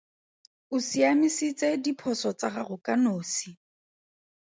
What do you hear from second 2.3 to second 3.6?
tsa gago ka nosi.